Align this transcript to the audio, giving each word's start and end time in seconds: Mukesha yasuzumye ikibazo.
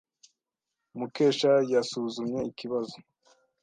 Mukesha 0.97 1.51
yasuzumye 1.73 2.39
ikibazo. 2.49 2.97